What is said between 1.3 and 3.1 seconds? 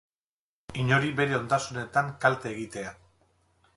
ondasunetan kalte egitea.